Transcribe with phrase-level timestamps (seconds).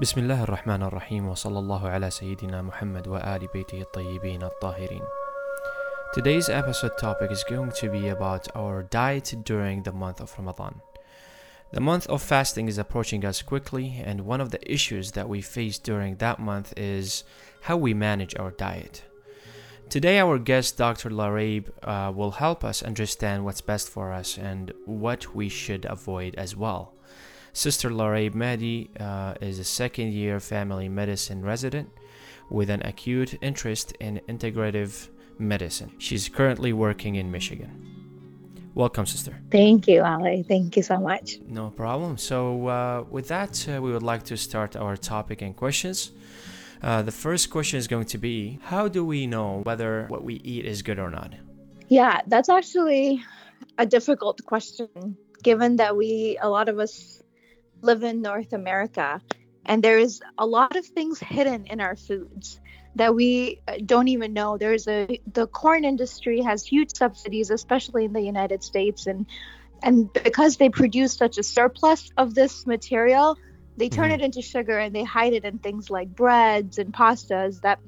[0.00, 5.02] بسم الله الرحمن الرحيم وصلى الله على سيدنا محمد وآل بيته الطيبين الطاهرين
[6.14, 10.80] Today's episode topic is going to be about our diet during the month of Ramadan.
[11.72, 15.42] The month of fasting is approaching us quickly, and one of the issues that we
[15.42, 17.22] face during that month is
[17.60, 19.02] how we manage our diet.
[19.90, 21.10] Today, our guest, Dr.
[21.10, 26.34] Laraib, uh, will help us understand what's best for us and what we should avoid
[26.36, 26.94] as well.
[27.52, 31.90] Sister Laraib Mahdi uh, is a second year family medicine resident
[32.50, 35.08] with an acute interest in integrative
[35.38, 35.92] medicine.
[35.98, 37.90] She's currently working in Michigan.
[38.74, 39.36] Welcome, sister.
[39.50, 40.44] Thank you, Ali.
[40.46, 41.38] Thank you so much.
[41.46, 42.16] No problem.
[42.18, 46.12] So, uh, with that, uh, we would like to start our topic and questions.
[46.82, 50.34] Uh, the first question is going to be How do we know whether what we
[50.34, 51.34] eat is good or not?
[51.88, 53.22] Yeah, that's actually
[53.76, 57.22] a difficult question given that we, a lot of us,
[57.82, 59.20] live in North America,
[59.66, 62.60] and there's a lot of things hidden in our foods
[62.96, 64.58] that we uh, don't even know.
[64.58, 69.26] There's a the corn industry has huge subsidies, especially in the United States, and
[69.82, 73.36] and because they produce such a surplus of this material,
[73.76, 74.14] they turn Mhm.
[74.14, 77.78] it into sugar and they hide it in things like breads and pastas that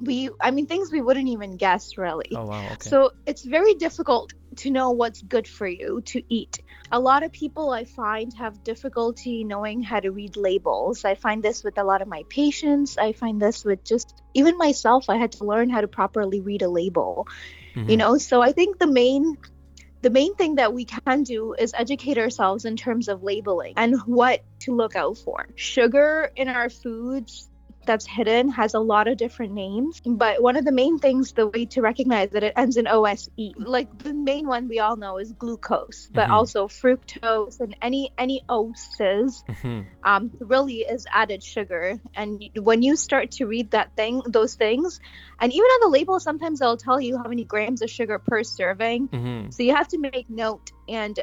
[0.00, 2.30] we I mean things we wouldn't even guess really.
[2.34, 2.66] Oh, wow.
[2.72, 2.90] Okay.
[2.90, 6.58] So it's very difficult to know what's good for you to eat.
[6.90, 11.04] A lot of people I find have difficulty knowing how to read labels.
[11.04, 12.98] I find this with a lot of my patients.
[12.98, 15.08] I find this with just even myself.
[15.08, 17.26] I had to learn how to properly read a label.
[17.86, 17.98] You Mhm.
[17.98, 19.36] know, so I think the main
[20.02, 23.96] the main thing that we can do is educate ourselves in terms of labeling and
[24.06, 25.46] what to look out for.
[25.56, 27.49] Sugar in our foods
[27.90, 31.48] that's hidden has a lot of different names, but one of the main things, the
[31.48, 35.18] way to recognize that it ends in OSE, like the main one we all know
[35.18, 36.32] is glucose, but Mhm.
[36.32, 39.86] also fructose and any any oses Mhm.
[40.04, 42.00] um, really is added sugar.
[42.14, 45.00] And when you start to read that thing, those things,
[45.40, 48.44] and even on the label, sometimes they'll tell you how many grams of sugar per
[48.44, 49.08] serving.
[49.08, 49.52] Mhm.
[49.52, 51.18] So you have to make note and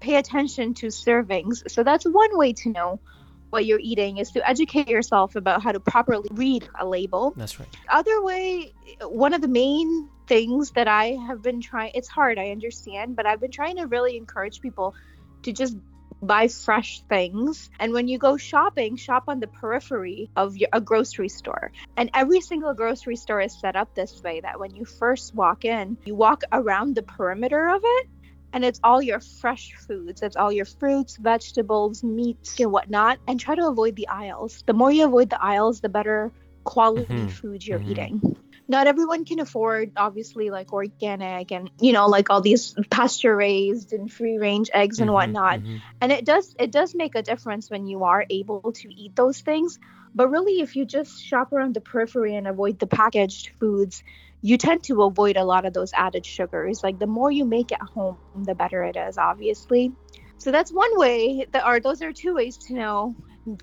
[0.00, 1.68] pay attention to servings.
[1.70, 3.00] So that's one way to know
[3.50, 7.32] what you're eating is to educate yourself about how to properly read a label.
[7.36, 7.68] That's right.
[7.88, 8.72] Other way,
[9.02, 13.26] one of the main things that I have been trying, it's hard, I understand, but
[13.26, 14.94] I've been trying to really encourage people
[15.42, 15.76] to just
[16.22, 17.70] buy fresh things.
[17.78, 21.72] And when you go shopping, shop on the periphery of your, a grocery store.
[21.96, 25.64] And every single grocery store is set up this way that when you first walk
[25.64, 28.06] in, you walk around the perimeter of it.
[28.52, 30.22] And it's all your fresh foods.
[30.22, 33.18] It's all your fruits, vegetables, meats, and whatnot.
[33.26, 34.62] And try to avoid the aisles.
[34.66, 36.32] The more you avoid the aisles, the better
[36.64, 37.30] quality Mhm.
[37.30, 37.90] food you're Mhm.
[37.90, 38.36] eating
[38.68, 43.92] not everyone can afford obviously like organic and you know like all these pasture raised
[43.92, 45.14] and free range eggs and Mhm.
[45.14, 45.80] whatnot Mhm.
[46.00, 49.40] and it does it does make a difference when you are able to eat those
[49.40, 49.78] things
[50.14, 54.02] but really if you just shop around the periphery and avoid the packaged foods
[54.42, 56.82] you tend to avoid a lot of those added sugars.
[56.82, 59.92] Like the more you make at home the better it is obviously.
[60.38, 63.14] So that's one way that are those are two ways to know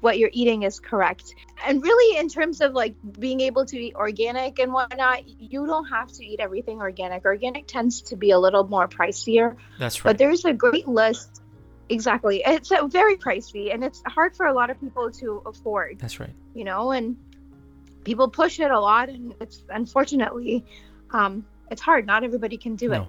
[0.02, 1.34] what you're eating is correct.
[1.66, 5.86] And really in terms of like being able to eat organic and whatnot you don't
[5.86, 7.26] have to eat everything organic.
[7.26, 9.56] Organic tends to be a little more pricier.
[9.80, 10.12] That's right.
[10.12, 11.42] but there's a great list
[11.90, 12.42] exactly.
[12.46, 16.20] It's uh, very pricey and it's hard for a lot of people to afford That's
[16.20, 16.34] right.
[16.54, 17.16] you know and
[18.04, 20.66] people push it a lot and it's unfortunately
[21.12, 22.06] um it's hard.
[22.06, 23.04] Not everybody can do it.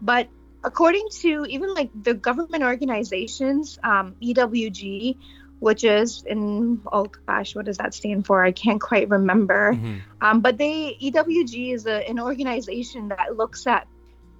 [0.00, 0.28] But
[0.64, 5.16] according to even like the government organizations um ewg
[5.60, 8.44] which is in oh gosh what does that stand for?
[8.44, 9.74] I can't quite remember.
[9.74, 10.00] Mhm.
[10.20, 13.86] um, but they EWG is a, an organization that looks at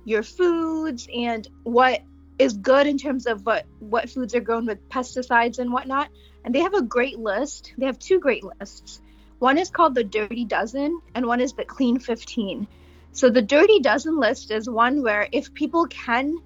[0.05, 2.01] your foods and what
[2.39, 6.09] is good in terms of what what foods are grown with pesticides and whatnot.
[6.45, 7.75] And they have a great list.
[7.77, 9.01] They have two great lists.
[9.39, 12.67] One is called the Dirty Dozen, and one is the Clean 15.
[13.13, 16.39] So the Dirty Dozen list is one where if people can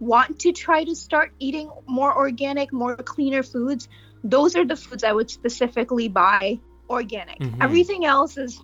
[0.00, 3.88] want to try to start eating more organic, more cleaner foods,
[4.22, 7.38] those are the foods I would specifically buy organic.
[7.40, 7.62] Mhm.
[7.62, 8.62] Everything else is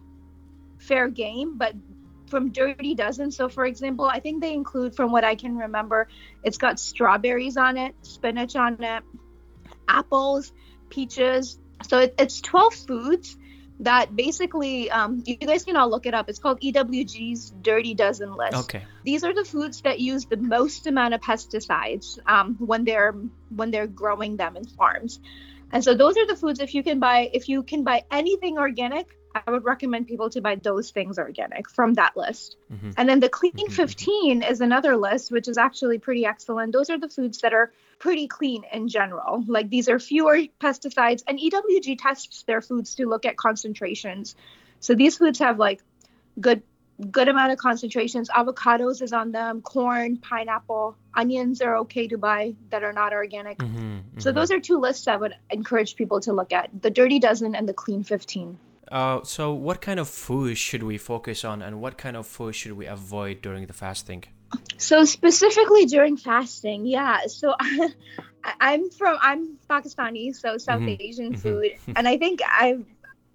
[0.79, 1.75] fair game, but
[2.35, 6.09] from Dirty Dozen, so for example, I think they include, from what I can remember,
[6.43, 9.05] it's got strawberries on it, spinach on it,
[9.87, 10.53] apples,
[10.91, 11.61] peaches.
[11.89, 13.37] So it, it's 12 foods
[13.79, 16.29] that basically, um, you guys can all look it up.
[16.29, 18.83] It's called EWG's Dirty Dozen list Okay.
[19.05, 23.15] these are the foods that use the most amount of pesticides um, when they're
[23.51, 25.21] when they're growing them in farms
[25.71, 28.59] and so those are the foods if you can buy if you can buy anything
[28.59, 32.57] organic I would recommend people to buy those things organic from that list.
[32.73, 32.95] Mhm.
[32.97, 33.73] And then the clean Mhm, mhm.
[33.73, 36.73] 15 is another list, which is actually pretty excellent.
[36.73, 39.43] Those are the foods that are pretty clean in general.
[39.47, 44.37] Like these are fewer pesticides, and EWG tests their foods to look at concentrations.
[44.81, 45.83] So these foods have like
[46.41, 46.63] good
[47.11, 48.31] good amount of concentrations.
[48.31, 53.59] Avocados is on them, corn, pineapple, onions are okay to buy that are not organic.
[53.59, 54.35] Mhm, So mhm.
[54.37, 57.69] those are two lists I would encourage people to look at: the Dirty Dozen and
[57.69, 58.59] the Clean 15.
[58.91, 62.55] Uh, so what kind of food should we focus on, and what kind of food
[62.55, 64.25] should we avoid during the fasting?
[64.79, 67.27] So specifically during fasting, yeah.
[67.27, 67.91] So I,
[68.61, 71.39] I'm from I'm Pakistani, so South Mhm, Asian mhm.
[71.43, 72.85] food, and I think I've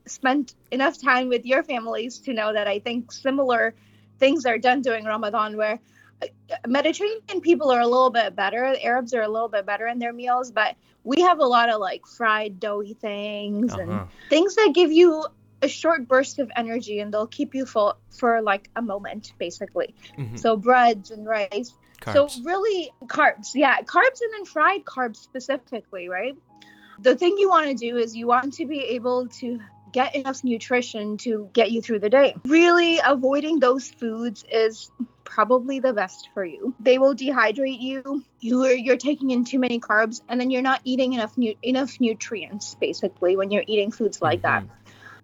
[0.08, 3.76] spent enough time with your families to know that I think similar
[4.20, 5.80] things are done during Ramadan, where
[6.22, 6.28] uh,
[6.68, 10.14] Mediterranean people are a little bit better, Arabs are a little bit better in their
[10.14, 13.82] meals, but we have a lot of like fried doughy things Uh-huh.
[13.82, 15.26] and things that give you
[15.62, 19.94] a short burst of energy and they'll keep you full for like a moment basically.
[20.18, 20.40] Mhm.
[20.40, 21.74] so breads and rice.
[22.02, 22.32] Carbs.
[22.32, 23.52] so really carbs.
[23.56, 26.36] Yeah carbs and then fried carbs specifically right?
[27.02, 29.60] The thing you want to do is you want to be able to
[29.92, 32.36] get enough nutrition to get you through the day.
[32.46, 34.92] Really avoiding those foods is
[35.24, 36.74] probably the best for you.
[36.80, 38.24] They will dehydrate you.
[38.40, 42.00] You're you're taking in too many carbs and then you're not eating enough nu- enough
[42.00, 44.64] nutrients basically when you're eating foods like that.
[44.64, 44.70] Mhm.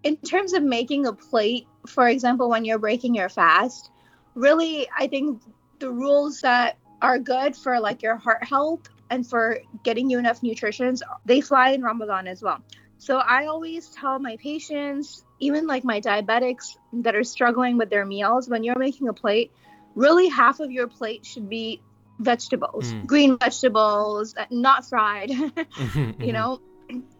[0.05, 3.89] In terms of making a plate, for example, when you're breaking your fast,
[4.35, 5.41] really, I think
[5.79, 10.43] the rules that are good for like your heart health and for getting you enough
[10.43, 12.63] nutrition, they fly in Ramadan as well.
[12.99, 18.05] So I always tell my patients, even like my diabetics that are struggling with their
[18.05, 19.51] meals, when you're making a plate,
[19.95, 21.81] really half of your plate should be
[22.19, 23.07] vegetables, Mm.
[23.07, 25.31] green vegetables, not fried.
[25.77, 26.59] Mhm, you know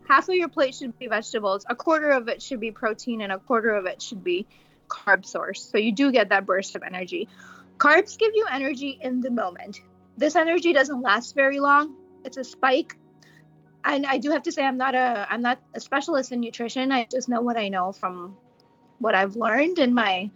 [0.08, 1.66] half of your plate should be vegetables.
[1.70, 4.46] A quarter of it should be protein and a quarter of it should be
[4.88, 5.62] carb source.
[5.62, 7.28] So you do get that burst of energy.
[7.78, 9.82] Carbs give you energy in the moment.
[10.18, 11.96] This energy doesn't last very long.
[12.24, 12.96] It's a spike.
[13.84, 16.92] And i do have to say i'm not a i'm not a specialist in nutrition.
[16.92, 18.36] I just know what i know from
[19.00, 20.32] what i've learned in my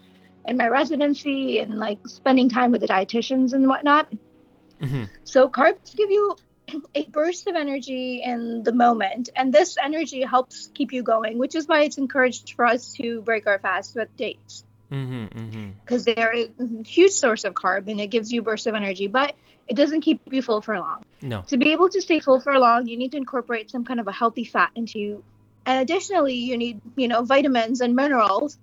[0.46, 4.12] in my residency and like spending time with the dietitians and whatnot.
[4.82, 5.10] Mhm.
[5.24, 6.36] so carbs give you
[6.96, 11.56] a burst of energy in the moment, and this energy helps keep you going, which
[11.56, 15.72] is why it's encouraged for us to break our fast with dates Mhm, mhm.
[15.86, 16.50] because they're a
[16.84, 19.36] huge source of carb and it gives you bursts of energy, but
[19.68, 21.04] it doesn't keep you full for long.
[21.22, 21.44] No.
[21.48, 24.08] To be able to stay full for long, you need to incorporate some kind of
[24.08, 25.24] a healthy fat into you.
[25.66, 28.58] And additionally, you need, you know, vitamins and minerals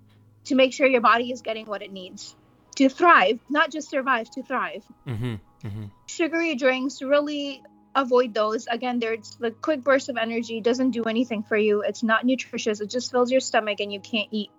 [0.47, 2.35] to make sure your body is getting what it needs
[2.77, 5.85] to thrive, not just survive, to thrive Mm-hmm, mm-hmm.
[6.07, 7.63] sugary drinks really
[7.97, 8.67] avoid those.
[8.67, 11.83] Again there's the quick burst of energy doesn't do anything for you.
[11.83, 12.81] It's not nutritious.
[12.81, 14.51] It just fills your stomach and you can't eat.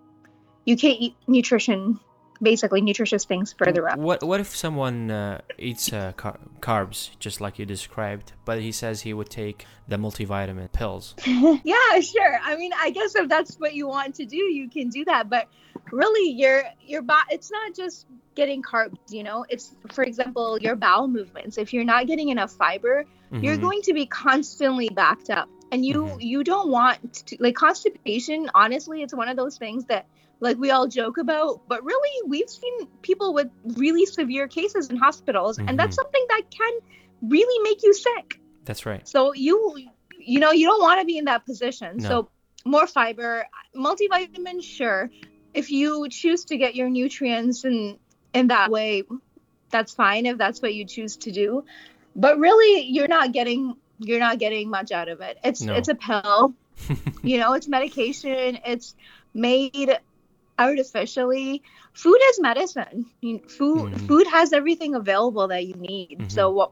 [0.65, 1.99] You can't eat nutrition
[2.41, 3.97] basically nutritious things further up.
[3.97, 8.71] What what if someone uh, eats uh, car- carbs just like you described, but he
[8.71, 11.15] says he would take the multivitamin pills?
[11.25, 12.39] yeah sure.
[12.43, 15.29] I mean i guess if that's what you want to do you can do that
[15.29, 15.47] but
[15.91, 18.05] really your your body it's not just
[18.35, 19.45] getting carbs you know?
[19.49, 21.57] It's for example your bowel movements.
[21.57, 23.61] If you're not getting enough fiber you're Mhm.
[23.61, 26.17] going to be constantly backed up and you Mhm.
[26.21, 30.05] you don't want to like constipation honestly it's one of those things that
[30.39, 34.97] like we all joke about but really we've seen people with really severe cases in
[34.97, 36.01] hospitals and that's Mhm.
[36.01, 36.73] something that can
[37.21, 39.07] really make you sick That's right.
[39.07, 39.77] so you
[40.19, 42.07] you know you don't want to be in that position No.
[42.07, 42.29] so
[42.65, 45.09] more fiber multivitamins sure
[45.53, 47.97] if you choose to get your nutrients in
[48.33, 49.03] in that way
[49.69, 51.63] that's fine if that's what you choose to do
[52.17, 55.73] but really you're not getting you're not getting much out of it it's No.
[55.75, 56.53] it's a pill
[57.23, 58.95] you know it's medication it's
[59.33, 59.97] made
[60.59, 61.61] artificially
[61.93, 63.05] food is medicine
[63.47, 64.07] food Mhm.
[64.07, 66.31] food has everything available that you need Mhm.
[66.31, 66.71] so what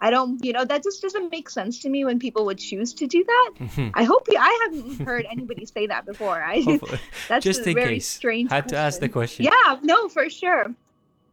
[0.00, 2.94] i don't you know that just doesn't make sense to me when people would choose
[2.94, 3.90] to do that Mhm.
[3.94, 7.70] i hope you, i haven't heard anybody say that before i Hopefully- that's Just a
[7.70, 8.06] in very case.
[8.08, 9.44] strange Had to ask the question.
[9.46, 9.62] question.
[9.66, 10.74] yeah no for sure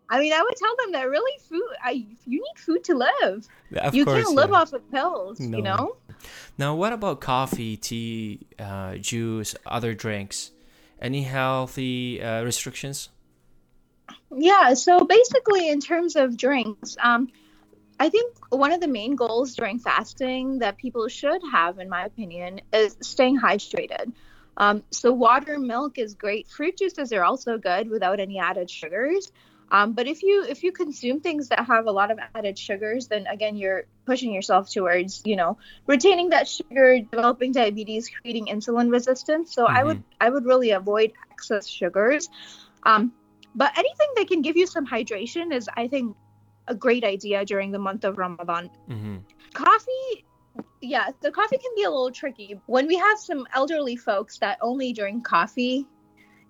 [0.10, 3.48] i mean i would tell them that really food I, you need food to live
[3.78, 4.56] Of you course, can't live yeah.
[4.58, 5.58] off of pills No.
[5.58, 5.96] you know
[6.58, 10.52] Now, what about coffee, tea, uh, juice, other drinks?
[11.00, 13.10] Any healthy uh, restrictions?
[14.36, 17.30] Yeah, so basically, in terms of drinks, um,
[18.00, 22.06] I think one of the main goals during fasting that people should have, in my
[22.06, 24.12] opinion, is staying hydrated.
[24.58, 26.48] Um, so, water, milk is great.
[26.48, 29.32] Fruit juices are also good without any added sugars.
[29.72, 33.08] Um, but if you if you consume things that have a lot of added sugars,
[33.08, 35.58] then again you're pushing yourself towards you know
[35.88, 39.54] retaining that sugar, developing diabetes, creating insulin resistance.
[39.54, 42.30] So I would I would really avoid excess sugars.
[42.84, 43.12] Um,
[43.56, 46.16] but anything that can give you some hydration is I think
[46.68, 48.70] a great idea during the month of Ramadan.
[48.90, 49.18] Mm-hmm.
[49.54, 50.26] Coffee
[50.82, 52.60] yeah, the coffee can be a little tricky.
[52.66, 55.86] When we have some elderly folks that only drink coffee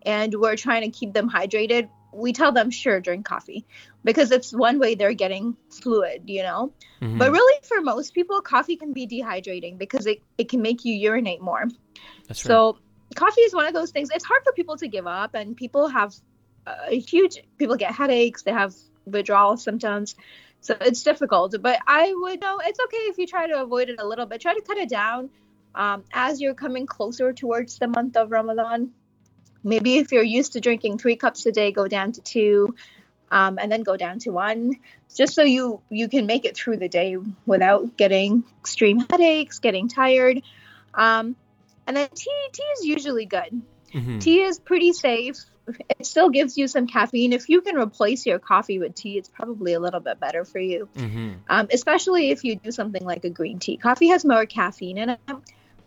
[0.06, 3.66] and we're trying to keep them hydrated, we tell them sure drink coffee
[4.04, 6.72] because it's one way they're getting fluid you know?
[7.02, 7.18] Mhm.
[7.18, 10.94] but really for most people coffee can be dehydrating because it, it can make you
[10.94, 11.66] urinate more.
[12.28, 12.52] That's right.
[12.52, 12.78] so
[13.16, 14.10] coffee is one of those things.
[14.14, 16.16] It's hard for people to give up and people have
[16.66, 18.74] a huge people get headaches they have
[19.06, 20.16] withdrawal symptoms
[20.62, 21.56] so it's difficult.
[21.62, 24.42] But i would know it's okay if you try to avoid it a little bit.
[24.42, 25.30] Try to cut it down
[25.76, 28.92] um, as you're coming closer towards the month of ramadan
[29.66, 32.76] maybe if you're used to drinking three cups a day go down to two
[33.32, 34.74] um, and then go down to one
[35.14, 39.90] just so you you can make it through the day without getting extreme headaches getting
[39.90, 40.42] tired.
[40.94, 41.36] Um,
[41.88, 43.62] and then tea tea is usually good.
[43.94, 44.22] Mhm.
[44.22, 45.38] tea is pretty safe.
[45.68, 47.34] It still gives you some caffeine.
[47.34, 50.60] If you can replace your coffee with tea it's probably a little bit better for
[50.60, 50.88] you.
[50.96, 51.40] Mhm.
[51.50, 53.78] um, especially if you do something like a green tea.
[53.78, 55.20] Coffee has more caffeine in it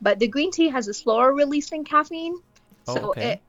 [0.00, 2.34] but the green tea has a slower releasing caffeine.
[2.86, 3.32] Oh, so okay.
[3.32, 3.42] it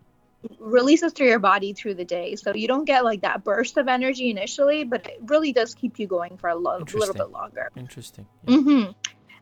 [0.59, 3.87] releases through your body through the day so you don't get like that burst of
[3.87, 7.69] energy initially but it really does keep you going for a lo- little bit longer
[7.75, 8.25] Interesting.
[8.47, 8.57] Yeah.
[8.57, 8.83] hmm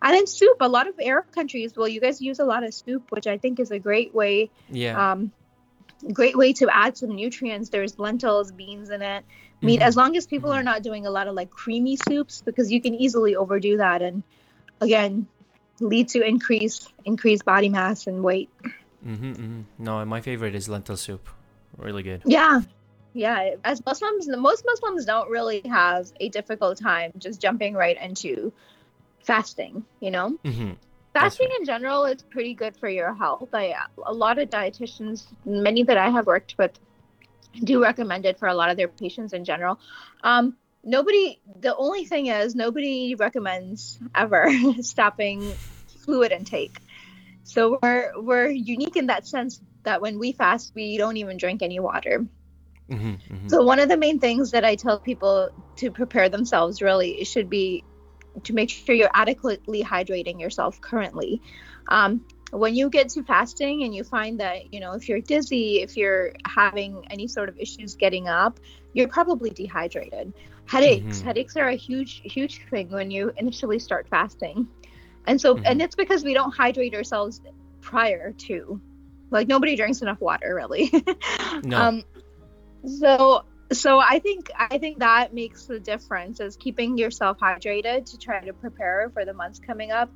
[0.02, 2.74] and then soup a lot of arab countries well you guys use a lot of
[2.74, 5.12] soup which i think is a great way Yeah.
[5.12, 5.32] um,
[6.14, 9.24] great way to add some nutrients there's lentils beans in it
[9.62, 9.84] meat Mhm.
[9.84, 10.56] as long as people Mhm.
[10.56, 14.02] are not doing a lot of like creamy soups because you can easily overdo that
[14.02, 14.24] and
[14.82, 15.28] again
[15.80, 18.50] lead to increase increased body mass and weight
[19.06, 19.62] Mm-hmm, mm-hmm.
[19.80, 21.28] No, my favorite is lentil soup.
[21.78, 22.22] Really good.
[22.26, 22.62] Yeah.
[23.14, 23.56] Yeah.
[23.64, 28.52] As Muslims, most Muslims don't really have a difficult time just jumping right into
[29.24, 30.38] fasting, you know?
[30.44, 30.72] Mm-hmm.
[31.14, 33.50] Fasting in general is pretty good for your health.
[33.54, 33.76] I,
[34.06, 36.72] a lot of dietitians, many that I have worked with,
[37.64, 39.80] do recommend it for a lot of their patients in general.
[40.24, 44.52] Um, nobody, the only thing is, nobody recommends ever
[44.82, 45.54] stopping
[46.04, 46.78] fluid intake.
[47.48, 51.64] So we're we're unique in that sense that when we fast, we don't even drink
[51.64, 52.28] any water.
[52.90, 53.34] Mm-hmm.
[53.34, 53.48] Mm-hmm.
[53.50, 57.50] So one of the main things that I tell people to prepare themselves really should
[57.50, 57.84] be
[58.44, 61.42] to make sure you're adequately hydrating yourself currently.
[61.88, 65.82] Um, when you get to fasting and you find that you know if you're dizzy,
[65.82, 68.60] if you're having any sort of issues getting up,
[68.94, 70.34] you're probably dehydrated.
[70.66, 71.24] Headaches, Mhm.
[71.24, 74.68] headaches are a huge huge thing when you initially start fasting,
[75.28, 75.84] and so and Mhm.
[75.84, 77.42] it's because we don't hydrate ourselves
[77.82, 78.82] prior to,
[79.30, 80.92] like nobody drinks enough water really.
[81.64, 81.78] No.
[81.82, 82.04] Um,
[82.86, 88.18] so so I think I think that makes the difference is keeping yourself hydrated to
[88.18, 90.10] try to prepare for the months coming up.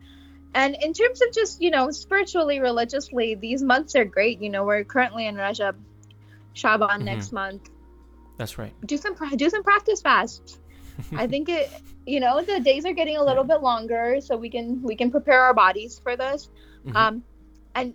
[0.53, 4.41] And in terms of just, you know, spiritually, religiously, these months are great.
[4.41, 5.75] You know, we're currently in Rajab,
[6.53, 7.03] Shaban Mhm.
[7.03, 7.69] next month.
[8.37, 8.73] That's right.
[8.85, 10.59] Do some do some practice fasts.
[11.13, 11.69] I think it,
[12.05, 15.11] you know, the days are getting a little bit longer, so we can we can
[15.11, 16.49] prepare our bodies for this.
[16.85, 16.95] Mhm.
[16.95, 17.23] Um,
[17.75, 17.93] and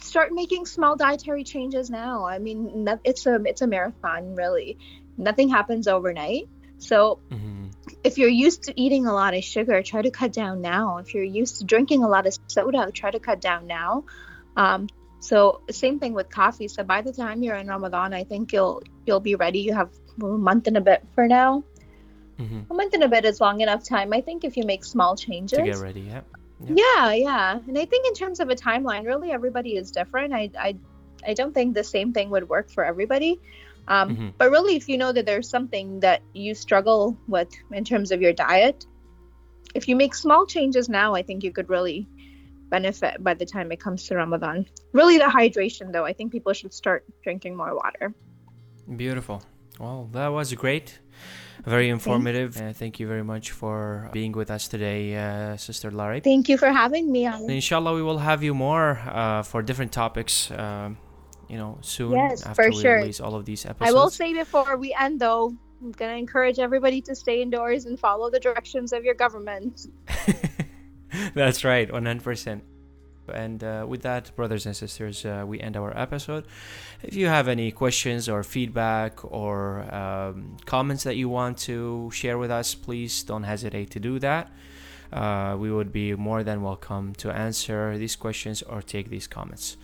[0.00, 2.24] start making small dietary changes now.
[2.24, 4.78] I mean, it's a it's a marathon, really.
[5.16, 6.48] Nothing happens overnight.
[6.78, 7.72] So Mhm.
[8.02, 10.98] if you're used to eating a lot of sugar, try to cut down now.
[10.98, 14.04] If you're used to drinking a lot of soda, try to cut down now.
[14.56, 14.88] Um,
[15.20, 16.68] so same thing with coffee.
[16.68, 19.60] So by the time you're in Ramadan, I think you'll you'll be ready.
[19.60, 19.90] You have
[20.22, 21.64] a month and a bit for now.
[22.38, 22.70] Mhm.
[22.70, 24.12] A month and a bit is long enough time.
[24.12, 25.58] I think if you make small changes.
[25.58, 26.00] To get ready.
[26.02, 26.22] Yeah.
[26.66, 27.58] Yeah, yeah.
[27.68, 30.32] And I think in terms of a timeline, really everybody is different.
[30.32, 30.76] I I,
[31.26, 33.40] I don't think the same thing would work for everybody.
[33.86, 34.32] Um, Mhm.
[34.38, 38.22] But really, if you know that there's something that you struggle with in terms of
[38.22, 38.86] your diet,
[39.74, 42.08] if you make small changes now, I think you could really
[42.70, 44.66] benefit by the time it comes to Ramadan.
[44.92, 48.14] Really, the hydration, though, I think people should start drinking more water.
[48.96, 49.42] Beautiful.
[49.78, 50.98] Well, that was great.
[51.66, 52.60] Very informative.
[52.60, 56.20] Uh, thank you very much for being with us today, uh, Sister Larry.
[56.20, 59.92] Thank you for having me And inshallah, we will have you more uh, for different
[59.92, 60.50] topics.
[60.50, 60.98] Um,
[61.48, 62.96] you know, soon Yes, after we sure.
[62.96, 63.90] release all of these episodes.
[63.90, 67.84] I will say before we end, though, I'm going to encourage everybody to stay indoors
[67.84, 69.86] and follow the directions of your government.
[71.34, 72.62] That's right, 100%.
[73.32, 76.44] And uh, with that, brothers and sisters, uh, we end our episode.
[77.02, 82.38] If you have any questions or feedback or um, comments that you want to share
[82.38, 84.50] with us, please don't hesitate to do that.
[85.12, 89.76] Uh, we would be more than welcome to answer these questions or take these comments.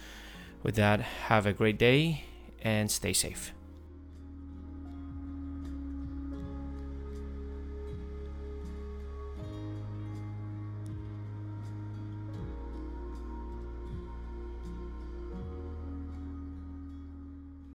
[0.63, 2.25] With that, have a great day
[2.63, 3.53] and stay safe.